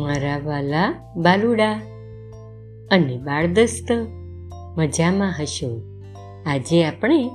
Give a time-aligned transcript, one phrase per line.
[0.00, 1.72] મારા વાલા બાલુડા
[2.90, 3.92] અને બાળદસ્ત
[4.76, 6.00] મજામાં હશો?
[6.46, 7.30] આજે આપણે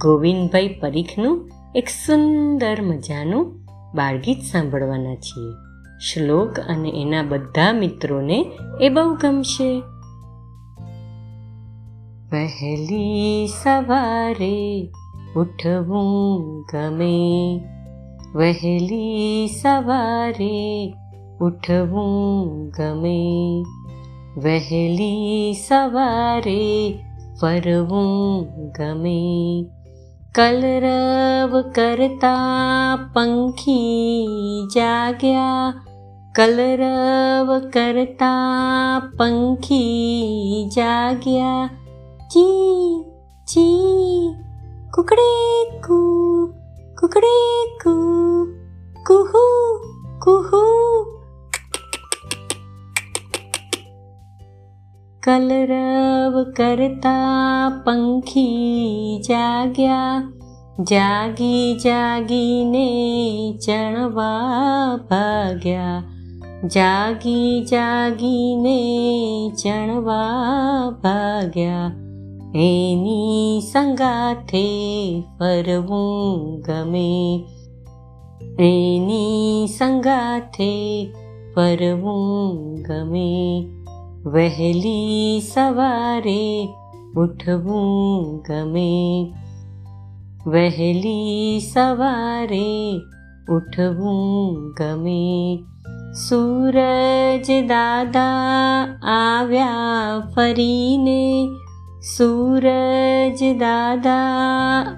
[0.00, 3.60] ગોવિંદભાઈ પરીખનું એક સુંદર મજાનું
[3.94, 5.52] બાળગીત સાંભળવાના છીએ.
[5.98, 8.46] શ્લોક અને એના બધા મિત્રોને
[8.80, 9.82] એ બહુ ગમશે.
[12.32, 14.90] વહેલી સવારે
[15.36, 17.60] ઉઠવું ગમે.
[18.34, 20.94] વહેલી સવારે
[21.42, 23.60] उठवूँ गमे
[24.40, 27.00] वहली सवारे
[27.40, 28.44] फरवूँ
[28.80, 29.62] गमे
[30.34, 32.34] कलरव करता
[33.14, 33.86] पंखी
[34.74, 35.72] जाग्या।
[36.36, 38.32] कलरव करता
[38.98, 39.84] पंखी
[40.72, 41.66] जाग्या।
[42.30, 42.46] ची
[43.48, 43.68] ची,
[44.94, 45.47] कुकड़ी।
[55.27, 60.21] કલરવ કરતા પંખી જાગ્યા
[60.83, 62.87] જાગી જાગીને
[63.57, 65.99] ચણવા ભાગ્યા
[66.69, 68.77] જાગી જાગીને
[69.55, 71.91] ચણવા ભાગ્યા
[72.63, 74.65] એની સંગાથે
[75.37, 77.09] ફરવું ગમે
[78.61, 80.73] એની સંગાથે
[81.55, 83.29] ફરવું ગમે
[84.26, 86.68] વહેલી સવારે
[87.16, 89.32] ઉઠવું ગમે.
[90.46, 93.00] વહેલી સવારે
[93.50, 95.58] ઉઠવું ગમે.
[96.28, 101.48] સૂરજ દાદા આવ્યા ફરીને.
[102.16, 104.30] સૂરજ દાદા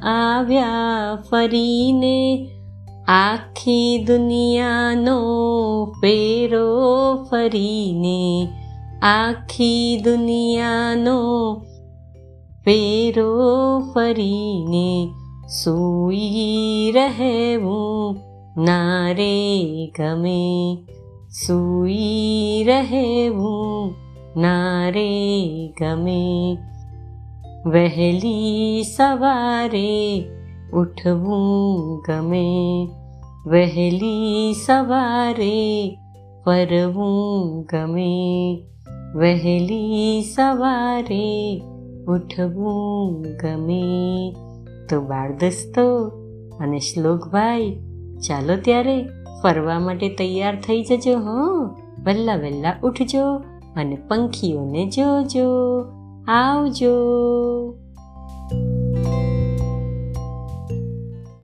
[0.04, 2.50] આવ્યા ફરીને.
[3.08, 5.16] આખી દુનિયાનો
[5.84, 6.78] ફેરો
[7.30, 8.48] ફરીને.
[9.05, 11.17] આખી દુનિયાનો
[12.65, 13.29] ફેરો
[13.89, 14.89] ફરીને
[15.53, 18.17] સૂઈ રહેવું
[18.63, 19.35] નારે
[19.95, 20.39] ગમે
[21.35, 23.91] સૂઈ રહેવું
[24.37, 25.11] નારે
[25.77, 26.21] ગમે
[27.67, 29.91] વહેલી સવારે
[30.73, 32.47] ઉઠવું ગમે
[33.47, 35.57] વહેલી સવારે
[36.45, 38.13] ફરવું ગમે
[39.14, 41.62] વહેલી સવારે
[42.08, 44.34] ઉઠવું ગમે.
[44.90, 46.06] તો બાળ દોસ્તો
[46.60, 47.80] અને શ્લોકભાઈ,
[48.28, 49.08] ચાલો ત્યારે
[49.42, 51.70] ફરવા માટે તૈયાર થઈ જજો, હં.
[52.04, 53.36] વહેલા વહેલા ઉઠજો
[53.76, 55.46] અને પંખીઓને જોજો.
[56.28, 56.94] આવજો.